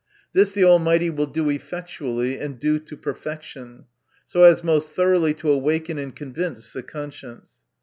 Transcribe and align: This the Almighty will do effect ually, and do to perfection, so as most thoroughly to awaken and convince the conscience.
This 0.33 0.51
the 0.51 0.63
Almighty 0.63 1.11
will 1.11 1.27
do 1.27 1.51
effect 1.51 1.91
ually, 1.99 2.41
and 2.43 2.57
do 2.59 2.79
to 2.79 2.97
perfection, 2.97 3.85
so 4.25 4.45
as 4.45 4.63
most 4.63 4.93
thoroughly 4.93 5.35
to 5.35 5.51
awaken 5.51 5.99
and 5.99 6.15
convince 6.15 6.73
the 6.73 6.81
conscience. 6.81 7.59